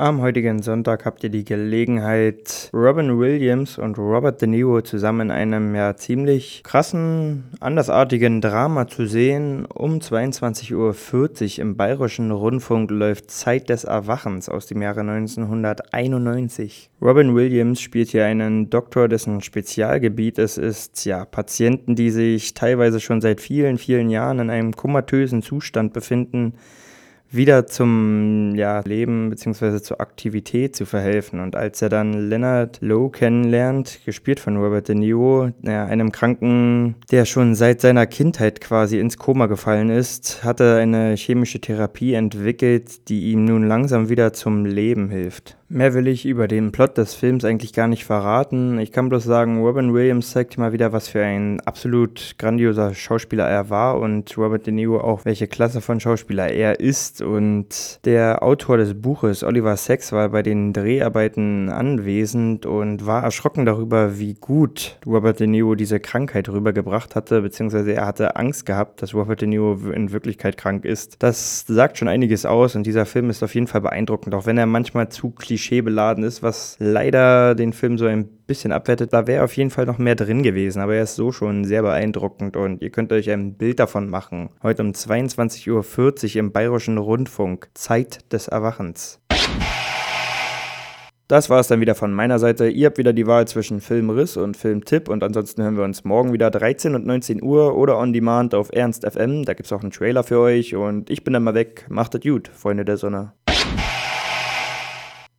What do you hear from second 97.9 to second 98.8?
on demand auf